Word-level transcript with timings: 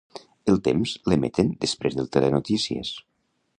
El 0.53 0.55
Temps 0.67 0.93
l'emeten 1.11 1.53
després 1.67 1.99
del 1.99 2.11
Telenotícies. 2.17 2.93